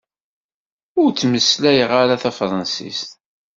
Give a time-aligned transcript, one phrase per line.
[1.01, 3.09] Ur ttmeslayeɣ ara tafransist.